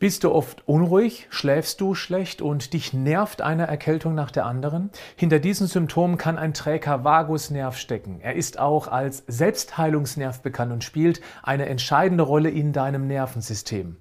Bist 0.00 0.22
du 0.22 0.30
oft 0.30 0.62
unruhig, 0.68 1.26
schläfst 1.28 1.80
du 1.80 1.96
schlecht 1.96 2.40
und 2.40 2.72
dich 2.72 2.92
nervt 2.92 3.42
eine 3.42 3.66
Erkältung 3.66 4.14
nach 4.14 4.30
der 4.30 4.46
anderen? 4.46 4.90
Hinter 5.16 5.40
diesen 5.40 5.66
Symptomen 5.66 6.18
kann 6.18 6.38
ein 6.38 6.54
träger 6.54 7.02
Vagusnerv 7.02 7.76
stecken. 7.76 8.20
Er 8.20 8.36
ist 8.36 8.60
auch 8.60 8.86
als 8.86 9.24
Selbstheilungsnerv 9.26 10.40
bekannt 10.40 10.70
und 10.70 10.84
spielt 10.84 11.20
eine 11.42 11.66
entscheidende 11.66 12.22
Rolle 12.22 12.48
in 12.48 12.72
deinem 12.72 13.08
Nervensystem. 13.08 13.96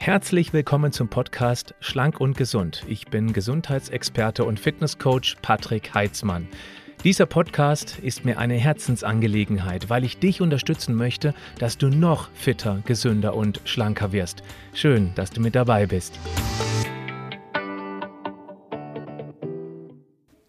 Herzlich 0.00 0.52
willkommen 0.52 0.90
zum 0.90 1.06
Podcast 1.06 1.76
Schlank 1.78 2.20
und 2.20 2.36
Gesund. 2.36 2.82
Ich 2.88 3.06
bin 3.06 3.32
Gesundheitsexperte 3.32 4.44
und 4.44 4.58
Fitnesscoach 4.58 5.36
Patrick 5.40 5.94
Heitzmann. 5.94 6.48
Dieser 7.04 7.26
Podcast 7.26 7.98
ist 7.98 8.24
mir 8.24 8.38
eine 8.38 8.54
Herzensangelegenheit, 8.54 9.90
weil 9.90 10.04
ich 10.04 10.18
dich 10.18 10.40
unterstützen 10.40 10.94
möchte, 10.94 11.34
dass 11.58 11.76
du 11.76 11.88
noch 11.88 12.30
fitter, 12.32 12.80
gesünder 12.84 13.34
und 13.34 13.60
schlanker 13.64 14.12
wirst. 14.12 14.44
Schön, 14.72 15.10
dass 15.16 15.30
du 15.30 15.40
mit 15.40 15.56
dabei 15.56 15.86
bist. 15.86 16.20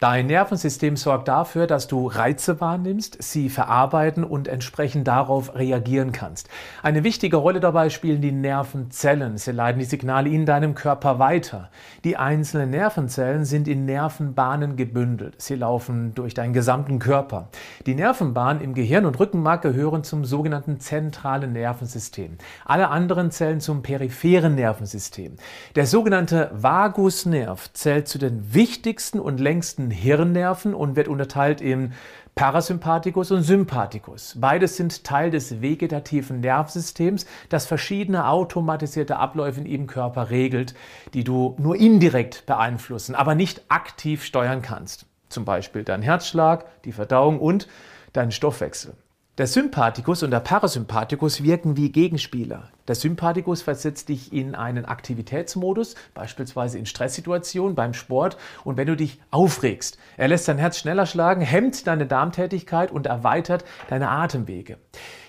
Dein 0.04 0.26
Nervensystem 0.26 0.98
sorgt 0.98 1.28
dafür, 1.28 1.66
dass 1.66 1.88
du 1.88 2.08
Reize 2.08 2.60
wahrnimmst, 2.60 3.22
sie 3.22 3.48
verarbeiten 3.48 4.22
und 4.22 4.48
entsprechend 4.48 5.08
darauf 5.08 5.54
reagieren 5.54 6.12
kannst. 6.12 6.50
Eine 6.82 7.04
wichtige 7.04 7.38
Rolle 7.38 7.58
dabei 7.58 7.88
spielen 7.88 8.20
die 8.20 8.30
Nervenzellen. 8.30 9.38
Sie 9.38 9.52
leiten 9.52 9.78
die 9.78 9.86
Signale 9.86 10.28
in 10.28 10.44
deinem 10.44 10.74
Körper 10.74 11.18
weiter. 11.18 11.70
Die 12.04 12.18
einzelnen 12.18 12.68
Nervenzellen 12.68 13.46
sind 13.46 13.66
in 13.66 13.86
Nervenbahnen 13.86 14.76
gebündelt. 14.76 15.40
Sie 15.40 15.54
laufen 15.54 16.14
durch 16.14 16.34
deinen 16.34 16.52
gesamten 16.52 16.98
Körper. 16.98 17.48
Die 17.86 17.94
Nervenbahnen 17.94 18.62
im 18.62 18.74
Gehirn 18.74 19.06
und 19.06 19.18
Rückenmark 19.18 19.62
gehören 19.62 20.04
zum 20.04 20.26
sogenannten 20.26 20.80
zentralen 20.80 21.54
Nervensystem. 21.54 22.36
Alle 22.66 22.90
anderen 22.90 23.30
Zellen 23.30 23.60
zum 23.60 23.82
peripheren 23.82 24.54
Nervensystem. 24.54 25.36
Der 25.76 25.86
sogenannte 25.86 26.50
Vagusnerv 26.52 27.72
zählt 27.72 28.06
zu 28.06 28.18
den 28.18 28.52
wichtigsten 28.52 29.18
und 29.18 29.40
längsten 29.40 29.93
Hirnnerven 29.94 30.74
und 30.74 30.96
wird 30.96 31.08
unterteilt 31.08 31.60
in 31.60 31.92
Parasympathikus 32.34 33.30
und 33.30 33.42
Sympathikus. 33.42 34.34
Beides 34.38 34.76
sind 34.76 35.04
Teil 35.04 35.30
des 35.30 35.62
vegetativen 35.62 36.40
Nervensystems, 36.40 37.26
das 37.48 37.66
verschiedene 37.66 38.26
automatisierte 38.26 39.16
Abläufe 39.16 39.60
in 39.60 39.66
ihrem 39.66 39.86
Körper 39.86 40.30
regelt, 40.30 40.74
die 41.14 41.22
du 41.22 41.54
nur 41.58 41.76
indirekt 41.76 42.44
beeinflussen, 42.46 43.14
aber 43.14 43.34
nicht 43.34 43.62
aktiv 43.68 44.24
steuern 44.24 44.62
kannst. 44.62 45.06
Zum 45.28 45.44
Beispiel 45.44 45.84
dein 45.84 46.02
Herzschlag, 46.02 46.66
die 46.84 46.92
Verdauung 46.92 47.38
und 47.38 47.68
deinen 48.12 48.32
Stoffwechsel. 48.32 48.94
Der 49.36 49.48
Sympathikus 49.48 50.22
und 50.22 50.30
der 50.30 50.38
Parasympathikus 50.38 51.42
wirken 51.42 51.76
wie 51.76 51.90
Gegenspieler. 51.90 52.68
Der 52.86 52.94
Sympathikus 52.94 53.62
versetzt 53.62 54.08
dich 54.08 54.32
in 54.32 54.54
einen 54.54 54.84
Aktivitätsmodus, 54.84 55.96
beispielsweise 56.14 56.78
in 56.78 56.86
Stresssituationen 56.86 57.74
beim 57.74 57.94
Sport 57.94 58.36
und 58.62 58.76
wenn 58.76 58.86
du 58.86 58.94
dich 58.94 59.20
aufregst. 59.32 59.98
Er 60.16 60.28
lässt 60.28 60.46
dein 60.46 60.58
Herz 60.58 60.78
schneller 60.78 61.04
schlagen, 61.06 61.40
hemmt 61.40 61.88
deine 61.88 62.06
Darmtätigkeit 62.06 62.92
und 62.92 63.06
erweitert 63.06 63.64
deine 63.88 64.08
Atemwege. 64.08 64.78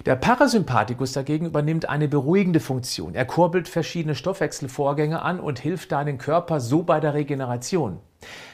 Der 0.06 0.16
Parasympathikus 0.16 1.14
dagegen 1.14 1.48
übernimmt 1.48 1.89
eine 1.89 2.08
beruhigende 2.08 2.59
Funktion. 2.59 3.16
Er 3.16 3.26
kurbelt 3.26 3.67
verschiedene 3.67 4.14
Stoffwechselvorgänge 4.14 5.23
an 5.23 5.39
und 5.39 5.58
hilft 5.58 5.92
deinem 5.92 6.20
Körper 6.20 6.59
so 6.59 6.83
bei 6.83 7.00
der 7.00 7.16
Regeneration. 7.16 8.00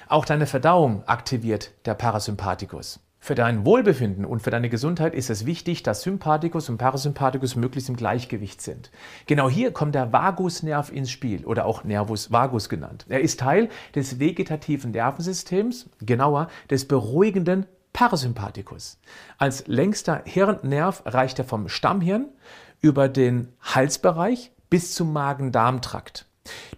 Auch 0.07 0.23
deine 0.23 0.45
Verdauung 0.45 1.03
aktiviert 1.07 1.71
der 1.85 1.95
Parasympathikus. 1.95 3.01
Für 3.23 3.35
dein 3.35 3.65
Wohlbefinden 3.65 4.25
und 4.25 4.41
für 4.41 4.49
deine 4.49 4.67
Gesundheit 4.67 5.13
ist 5.13 5.29
es 5.29 5.45
wichtig, 5.45 5.83
dass 5.83 6.01
Sympathikus 6.01 6.69
und 6.69 6.79
Parasympathikus 6.79 7.55
möglichst 7.55 7.87
im 7.87 7.95
Gleichgewicht 7.95 8.63
sind. 8.63 8.89
Genau 9.27 9.47
hier 9.47 9.71
kommt 9.71 9.93
der 9.93 10.11
Vagusnerv 10.11 10.91
ins 10.91 11.11
Spiel 11.11 11.45
oder 11.45 11.67
auch 11.67 11.83
Nervus 11.83 12.31
vagus 12.31 12.67
genannt. 12.67 13.05
Er 13.09 13.21
ist 13.21 13.39
Teil 13.39 13.69
des 13.93 14.19
vegetativen 14.19 14.89
Nervensystems, 14.89 15.87
genauer 15.99 16.47
des 16.71 16.87
beruhigenden 16.87 17.67
Parasympathikus. 17.93 18.99
Als 19.37 19.67
längster 19.67 20.23
Hirnnerv 20.25 21.03
reicht 21.05 21.37
er 21.37 21.45
vom 21.45 21.69
Stammhirn 21.69 22.25
über 22.81 23.07
den 23.07 23.49
Halsbereich 23.61 24.51
bis 24.71 24.95
zum 24.95 25.13
Magen-Darm-Trakt. 25.13 26.25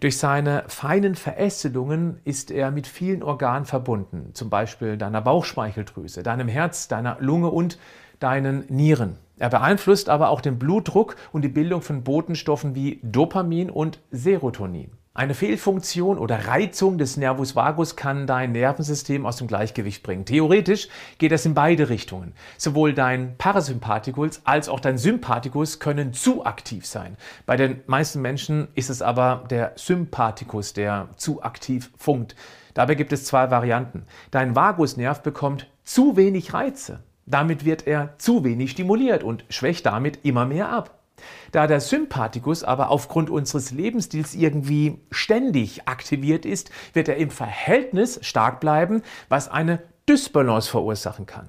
Durch 0.00 0.18
seine 0.18 0.64
feinen 0.68 1.14
Verästelungen 1.14 2.20
ist 2.24 2.50
er 2.50 2.70
mit 2.70 2.86
vielen 2.86 3.22
Organen 3.22 3.64
verbunden, 3.64 4.30
zum 4.34 4.50
Beispiel 4.50 4.98
deiner 4.98 5.22
Bauchspeicheldrüse, 5.22 6.22
deinem 6.22 6.48
Herz, 6.48 6.88
deiner 6.88 7.16
Lunge 7.20 7.48
und 7.48 7.78
deinen 8.18 8.66
Nieren. 8.68 9.16
Er 9.38 9.48
beeinflusst 9.48 10.08
aber 10.08 10.28
auch 10.28 10.40
den 10.40 10.58
Blutdruck 10.58 11.16
und 11.32 11.42
die 11.42 11.48
Bildung 11.48 11.82
von 11.82 12.04
Botenstoffen 12.04 12.74
wie 12.74 13.00
Dopamin 13.02 13.70
und 13.70 14.00
Serotonin. 14.10 14.92
Eine 15.16 15.34
Fehlfunktion 15.34 16.18
oder 16.18 16.48
Reizung 16.48 16.98
des 16.98 17.16
Nervus 17.16 17.54
vagus 17.54 17.94
kann 17.94 18.26
dein 18.26 18.50
Nervensystem 18.50 19.26
aus 19.26 19.36
dem 19.36 19.46
Gleichgewicht 19.46 20.02
bringen. 20.02 20.24
Theoretisch 20.24 20.88
geht 21.18 21.30
das 21.30 21.46
in 21.46 21.54
beide 21.54 21.88
Richtungen. 21.88 22.32
Sowohl 22.58 22.94
dein 22.94 23.36
Parasympathikus 23.38 24.40
als 24.42 24.68
auch 24.68 24.80
dein 24.80 24.98
Sympathikus 24.98 25.78
können 25.78 26.14
zu 26.14 26.44
aktiv 26.44 26.84
sein. 26.84 27.16
Bei 27.46 27.56
den 27.56 27.80
meisten 27.86 28.22
Menschen 28.22 28.66
ist 28.74 28.90
es 28.90 29.02
aber 29.02 29.44
der 29.50 29.70
Sympathikus, 29.76 30.72
der 30.72 31.08
zu 31.14 31.44
aktiv 31.44 31.92
funkt. 31.96 32.34
Dabei 32.74 32.96
gibt 32.96 33.12
es 33.12 33.24
zwei 33.24 33.52
Varianten. 33.52 34.06
Dein 34.32 34.56
Vagusnerv 34.56 35.22
bekommt 35.22 35.70
zu 35.84 36.16
wenig 36.16 36.54
Reize. 36.54 37.04
Damit 37.24 37.64
wird 37.64 37.86
er 37.86 38.18
zu 38.18 38.42
wenig 38.42 38.72
stimuliert 38.72 39.22
und 39.22 39.44
schwächt 39.48 39.86
damit 39.86 40.24
immer 40.24 40.44
mehr 40.44 40.70
ab. 40.70 41.03
Da 41.52 41.66
der 41.66 41.80
Sympathikus 41.80 42.64
aber 42.64 42.90
aufgrund 42.90 43.30
unseres 43.30 43.70
Lebensstils 43.70 44.34
irgendwie 44.34 44.98
ständig 45.10 45.86
aktiviert 45.88 46.44
ist, 46.46 46.70
wird 46.92 47.08
er 47.08 47.16
im 47.16 47.30
Verhältnis 47.30 48.18
stark 48.22 48.60
bleiben, 48.60 49.02
was 49.28 49.48
eine 49.48 49.82
Dysbalance 50.08 50.70
verursachen 50.70 51.26
kann. 51.26 51.48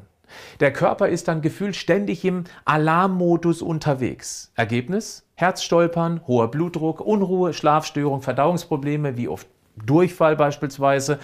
Der 0.59 0.73
Körper 0.73 1.07
ist 1.07 1.27
dann 1.27 1.41
gefühlt 1.41 1.75
ständig 1.75 2.25
im 2.25 2.45
Alarmmodus 2.65 3.61
unterwegs. 3.61 4.51
Ergebnis? 4.55 5.23
Herzstolpern, 5.35 6.21
hoher 6.27 6.49
Blutdruck, 6.49 7.01
Unruhe, 7.01 7.53
Schlafstörung, 7.53 8.21
Verdauungsprobleme 8.21 9.17
wie 9.17 9.27
oft 9.27 9.47
Durchfall 9.75 10.35
beispielsweise 10.35 11.19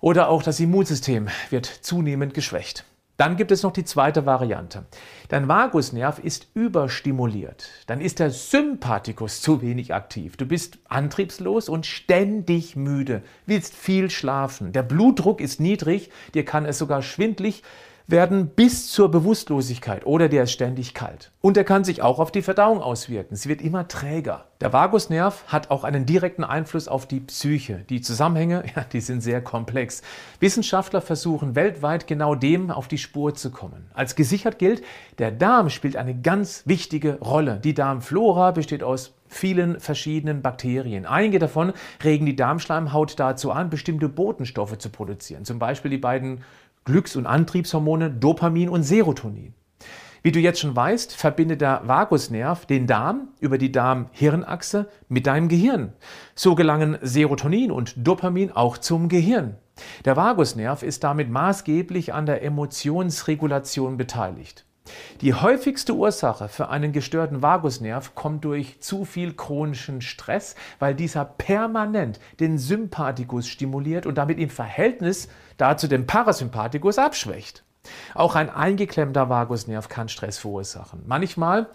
oder 0.00 0.28
auch 0.28 0.42
das 0.42 0.60
Immunsystem 0.60 1.28
wird 1.50 1.66
zunehmend 1.66 2.34
geschwächt. 2.34 2.84
Dann 3.16 3.36
gibt 3.36 3.52
es 3.52 3.62
noch 3.62 3.72
die 3.72 3.84
zweite 3.84 4.26
Variante. 4.26 4.86
Dein 5.28 5.46
Vagusnerv 5.46 6.18
ist 6.18 6.48
überstimuliert. 6.54 7.68
Dann 7.86 8.00
ist 8.00 8.18
der 8.18 8.30
Sympathikus 8.30 9.40
zu 9.40 9.62
wenig 9.62 9.94
aktiv. 9.94 10.36
Du 10.36 10.46
bist 10.46 10.78
antriebslos 10.88 11.68
und 11.68 11.86
ständig 11.86 12.74
müde, 12.74 13.22
willst 13.46 13.74
viel 13.74 14.10
schlafen. 14.10 14.72
Der 14.72 14.82
Blutdruck 14.82 15.40
ist 15.40 15.60
niedrig, 15.60 16.10
dir 16.34 16.44
kann 16.44 16.66
es 16.66 16.78
sogar 16.78 17.02
schwindlig 17.02 17.62
werden 18.06 18.48
bis 18.48 18.88
zur 18.88 19.10
Bewusstlosigkeit 19.10 20.04
oder 20.04 20.28
der 20.28 20.44
ist 20.44 20.52
ständig 20.52 20.92
kalt. 20.92 21.32
Und 21.40 21.56
er 21.56 21.64
kann 21.64 21.84
sich 21.84 22.02
auch 22.02 22.18
auf 22.18 22.30
die 22.30 22.42
Verdauung 22.42 22.80
auswirken. 22.80 23.34
Sie 23.36 23.48
wird 23.48 23.62
immer 23.62 23.88
träger. 23.88 24.46
Der 24.60 24.72
Vagusnerv 24.72 25.44
hat 25.46 25.70
auch 25.70 25.84
einen 25.84 26.04
direkten 26.04 26.44
Einfluss 26.44 26.86
auf 26.86 27.06
die 27.06 27.20
Psyche. 27.20 27.84
Die 27.88 28.02
Zusammenhänge, 28.02 28.64
ja, 28.76 28.84
die 28.84 29.00
sind 29.00 29.22
sehr 29.22 29.42
komplex. 29.42 30.02
Wissenschaftler 30.40 31.00
versuchen 31.00 31.54
weltweit 31.54 32.06
genau 32.06 32.34
dem 32.34 32.70
auf 32.70 32.88
die 32.88 32.98
Spur 32.98 33.34
zu 33.34 33.50
kommen. 33.50 33.86
Als 33.94 34.16
gesichert 34.16 34.58
gilt, 34.58 34.82
der 35.18 35.30
Darm 35.30 35.70
spielt 35.70 35.96
eine 35.96 36.14
ganz 36.14 36.62
wichtige 36.66 37.18
Rolle. 37.20 37.60
Die 37.62 37.74
Darmflora 37.74 38.50
besteht 38.50 38.82
aus 38.82 39.14
vielen 39.34 39.80
verschiedenen 39.80 40.42
Bakterien. 40.42 41.06
Einige 41.06 41.38
davon 41.38 41.72
regen 42.02 42.24
die 42.24 42.36
Darmschleimhaut 42.36 43.18
dazu 43.18 43.50
an, 43.50 43.68
bestimmte 43.68 44.08
Botenstoffe 44.08 44.78
zu 44.78 44.90
produzieren. 44.90 45.44
Zum 45.44 45.58
Beispiel 45.58 45.90
die 45.90 45.98
beiden 45.98 46.42
Glücks- 46.84 47.16
und 47.16 47.26
Antriebshormone 47.26 48.10
Dopamin 48.10 48.68
und 48.68 48.82
Serotonin. 48.82 49.54
Wie 50.22 50.32
du 50.32 50.40
jetzt 50.40 50.60
schon 50.60 50.74
weißt, 50.74 51.14
verbindet 51.14 51.60
der 51.60 51.82
Vagusnerv 51.84 52.64
den 52.64 52.86
Darm 52.86 53.28
über 53.40 53.58
die 53.58 53.70
Darm-Hirnachse 53.70 54.88
mit 55.08 55.26
deinem 55.26 55.48
Gehirn. 55.48 55.92
So 56.34 56.54
gelangen 56.54 56.96
Serotonin 57.02 57.70
und 57.70 57.94
Dopamin 57.96 58.50
auch 58.50 58.78
zum 58.78 59.10
Gehirn. 59.10 59.56
Der 60.06 60.16
Vagusnerv 60.16 60.82
ist 60.82 61.04
damit 61.04 61.28
maßgeblich 61.28 62.14
an 62.14 62.24
der 62.24 62.42
Emotionsregulation 62.42 63.98
beteiligt. 63.98 64.64
Die 65.24 65.32
häufigste 65.32 65.94
Ursache 65.94 66.48
für 66.48 66.68
einen 66.68 66.92
gestörten 66.92 67.40
Vagusnerv 67.40 68.14
kommt 68.14 68.44
durch 68.44 68.82
zu 68.82 69.06
viel 69.06 69.32
chronischen 69.32 70.02
Stress, 70.02 70.54
weil 70.78 70.94
dieser 70.94 71.24
permanent 71.24 72.20
den 72.40 72.58
Sympathikus 72.58 73.48
stimuliert 73.48 74.04
und 74.04 74.18
damit 74.18 74.38
im 74.38 74.50
Verhältnis 74.50 75.28
dazu 75.56 75.88
den 75.88 76.06
Parasympathikus 76.06 76.98
abschwächt. 76.98 77.64
Auch 78.14 78.34
ein 78.34 78.50
eingeklemmter 78.50 79.30
Vagusnerv 79.30 79.88
kann 79.88 80.10
Stress 80.10 80.36
verursachen. 80.36 81.04
Manchmal, 81.06 81.68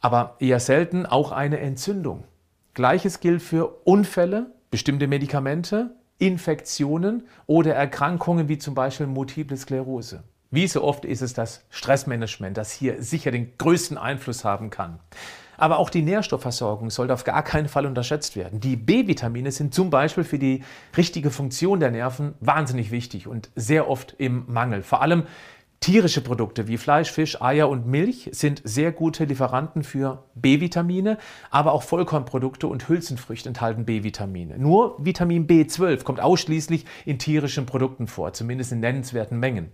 aber 0.00 0.34
eher 0.40 0.58
selten, 0.58 1.06
auch 1.06 1.30
eine 1.30 1.60
Entzündung. 1.60 2.24
Gleiches 2.74 3.20
gilt 3.20 3.42
für 3.42 3.68
Unfälle, 3.84 4.50
bestimmte 4.72 5.06
Medikamente, 5.06 5.94
Infektionen 6.18 7.28
oder 7.46 7.76
Erkrankungen 7.76 8.48
wie 8.48 8.58
zum 8.58 8.74
Beispiel 8.74 9.06
Multiple 9.06 9.56
Sklerose. 9.56 10.24
Wie 10.52 10.68
so 10.68 10.84
oft 10.84 11.06
ist 11.06 11.22
es 11.22 11.32
das 11.32 11.64
Stressmanagement, 11.70 12.58
das 12.58 12.72
hier 12.72 13.02
sicher 13.02 13.30
den 13.30 13.56
größten 13.56 13.96
Einfluss 13.96 14.44
haben 14.44 14.68
kann. 14.68 15.00
Aber 15.56 15.78
auch 15.78 15.88
die 15.88 16.02
Nährstoffversorgung 16.02 16.90
sollte 16.90 17.14
auf 17.14 17.24
gar 17.24 17.42
keinen 17.42 17.68
Fall 17.68 17.86
unterschätzt 17.86 18.36
werden. 18.36 18.60
Die 18.60 18.76
B-Vitamine 18.76 19.50
sind 19.50 19.72
zum 19.72 19.88
Beispiel 19.88 20.24
für 20.24 20.38
die 20.38 20.62
richtige 20.94 21.30
Funktion 21.30 21.80
der 21.80 21.90
Nerven 21.90 22.34
wahnsinnig 22.40 22.90
wichtig 22.90 23.26
und 23.26 23.48
sehr 23.56 23.88
oft 23.88 24.14
im 24.18 24.44
Mangel. 24.46 24.82
Vor 24.82 25.00
allem 25.00 25.22
Tierische 25.82 26.20
Produkte 26.20 26.68
wie 26.68 26.78
Fleisch, 26.78 27.10
Fisch, 27.10 27.42
Eier 27.42 27.68
und 27.68 27.88
Milch 27.88 28.30
sind 28.30 28.62
sehr 28.62 28.92
gute 28.92 29.24
Lieferanten 29.24 29.82
für 29.82 30.22
B-Vitamine, 30.36 31.18
aber 31.50 31.72
auch 31.72 31.82
Vollkornprodukte 31.82 32.68
und 32.68 32.88
Hülsenfrüchte 32.88 33.48
enthalten 33.48 33.84
B-Vitamine. 33.84 34.58
Nur 34.58 34.94
Vitamin 35.04 35.48
B12 35.48 36.04
kommt 36.04 36.20
ausschließlich 36.20 36.84
in 37.04 37.18
tierischen 37.18 37.66
Produkten 37.66 38.06
vor, 38.06 38.32
zumindest 38.32 38.70
in 38.70 38.78
nennenswerten 38.78 39.40
Mengen. 39.40 39.72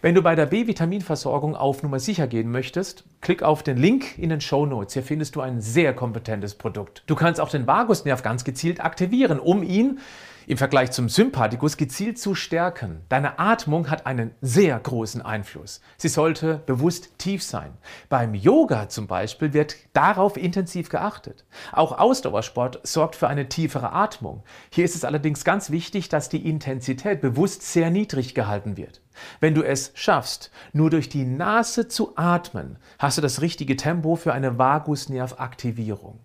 Wenn 0.00 0.14
du 0.14 0.22
bei 0.22 0.34
der 0.34 0.46
B-Vitaminversorgung 0.46 1.54
auf 1.54 1.82
Nummer 1.82 2.00
sicher 2.00 2.26
gehen 2.26 2.50
möchtest, 2.50 3.04
klick 3.20 3.42
auf 3.42 3.62
den 3.62 3.76
Link 3.76 4.16
in 4.16 4.30
den 4.30 4.40
Show 4.40 4.64
Notes. 4.64 4.94
Hier 4.94 5.02
findest 5.02 5.36
du 5.36 5.42
ein 5.42 5.60
sehr 5.60 5.92
kompetentes 5.92 6.54
Produkt. 6.54 7.02
Du 7.06 7.14
kannst 7.14 7.38
auch 7.38 7.50
den 7.50 7.66
Vagusnerv 7.66 8.22
ganz 8.22 8.44
gezielt 8.44 8.82
aktivieren, 8.82 9.38
um 9.38 9.62
ihn 9.62 9.98
im 10.46 10.56
Vergleich 10.56 10.90
zum 10.90 11.08
Sympathikus 11.08 11.76
gezielt 11.76 12.18
zu 12.18 12.34
stärken. 12.34 13.02
Deine 13.08 13.38
Atmung 13.38 13.90
hat 13.90 14.06
einen 14.06 14.32
sehr 14.40 14.78
großen 14.78 15.22
Einfluss. 15.22 15.80
Sie 15.96 16.08
sollte 16.08 16.62
bewusst 16.66 17.18
tief 17.18 17.42
sein. 17.42 17.72
Beim 18.08 18.34
Yoga 18.34 18.88
zum 18.88 19.06
Beispiel 19.06 19.52
wird 19.52 19.76
darauf 19.92 20.36
intensiv 20.36 20.88
geachtet. 20.88 21.44
Auch 21.72 21.98
Ausdauersport 21.98 22.80
sorgt 22.82 23.16
für 23.16 23.28
eine 23.28 23.48
tiefere 23.48 23.92
Atmung. 23.92 24.42
Hier 24.70 24.84
ist 24.84 24.94
es 24.94 25.04
allerdings 25.04 25.44
ganz 25.44 25.70
wichtig, 25.70 26.08
dass 26.08 26.28
die 26.28 26.48
Intensität 26.48 27.20
bewusst 27.20 27.62
sehr 27.62 27.90
niedrig 27.90 28.34
gehalten 28.34 28.76
wird. 28.76 29.02
Wenn 29.40 29.54
du 29.54 29.62
es 29.62 29.92
schaffst, 29.94 30.50
nur 30.72 30.90
durch 30.90 31.08
die 31.08 31.24
Nase 31.24 31.88
zu 31.88 32.16
atmen, 32.16 32.78
hast 32.98 33.18
du 33.18 33.22
das 33.22 33.40
richtige 33.40 33.76
Tempo 33.76 34.16
für 34.16 34.32
eine 34.32 34.58
Vagusnervaktivierung. 34.58 36.20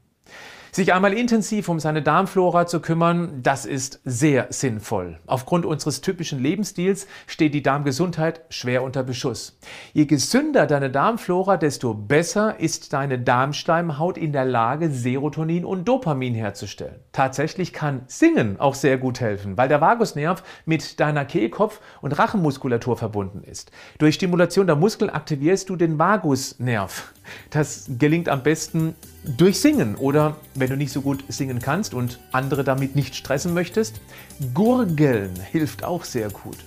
Sich 0.76 0.94
einmal 0.94 1.14
intensiv 1.14 1.70
um 1.70 1.80
seine 1.80 2.02
Darmflora 2.02 2.68
zu 2.68 2.82
kümmern, 2.82 3.40
das 3.42 3.66
ist 3.66 4.02
sehr 4.04 4.48
sinnvoll. 4.50 5.20
Aufgrund 5.26 5.66
unseres 5.66 6.02
typischen 6.02 6.38
Lebensstils 6.44 7.08
steht 7.28 7.54
die 7.54 7.64
Darmgesundheit 7.64 8.42
schwer 8.50 8.84
unter 8.84 9.02
Beschuss. 9.02 9.58
Je 9.94 10.06
gesünder 10.06 10.68
deine 10.68 10.90
Darmflora, 10.90 11.56
desto 11.56 11.94
besser 11.94 12.60
ist 12.60 12.92
deine 12.92 13.18
Darmsteinhaut 13.20 14.18
in 14.18 14.34
der 14.34 14.44
Lage, 14.44 14.90
Serotonin 14.90 15.64
und 15.64 15.88
Dopamin 15.88 16.36
herzustellen. 16.36 17.00
Tatsächlich 17.14 17.72
kann 17.72 18.02
Singen 18.08 18.60
auch 18.60 18.76
sehr 18.76 18.98
gut 18.98 19.22
helfen, 19.22 19.56
weil 19.56 19.70
der 19.70 19.80
Vagusnerv 19.80 20.44
mit 20.66 21.00
deiner 21.00 21.24
Kehlkopf- 21.24 21.80
und 22.02 22.20
Rachenmuskulatur 22.20 22.98
verbunden 22.98 23.46
ist. 23.46 23.72
Durch 23.98 24.16
Stimulation 24.16 24.68
der 24.68 24.76
Muskeln 24.76 25.10
aktivierst 25.10 25.70
du 25.70 25.78
den 25.78 25.98
Vagusnerv. 25.98 27.14
Das 27.50 27.90
gelingt 27.98 28.28
am 28.28 28.44
besten 28.44 28.94
durch 29.38 29.60
Singen 29.60 29.96
oder 29.96 30.38
wenn 30.54 30.70
du 30.70 30.78
nicht 30.78 30.92
so 30.92 31.02
gut 31.02 31.24
singen 31.28 31.60
kannst 31.60 31.94
und 31.94 32.20
andere 32.32 32.64
damit 32.64 32.96
nicht 32.96 33.16
stressen 33.16 33.54
möchtest, 33.54 34.00
Gurgeln 34.54 35.34
hilft 35.52 35.84
auch 35.84 36.04
sehr 36.04 36.30
gut. 36.30 36.58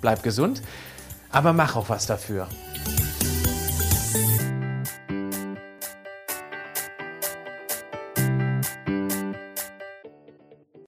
Bleib 0.00 0.22
gesund, 0.22 0.62
aber 1.30 1.52
mach 1.52 1.76
auch 1.76 1.88
was 1.88 2.06
dafür. 2.06 2.48